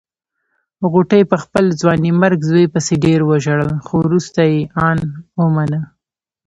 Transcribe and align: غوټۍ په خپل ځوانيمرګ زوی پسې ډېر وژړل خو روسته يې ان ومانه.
غوټۍ 0.91 1.23
په 1.31 1.37
خپل 1.43 1.65
ځوانيمرګ 1.81 2.39
زوی 2.49 2.65
پسې 2.73 2.93
ډېر 3.05 3.19
وژړل 3.29 3.69
خو 3.85 3.95
روسته 4.11 4.41
يې 4.53 4.59
ان 4.87 4.97
ومانه. 5.39 5.79